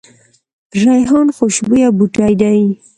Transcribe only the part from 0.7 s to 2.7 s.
ریحان خوشبویه بوټی دی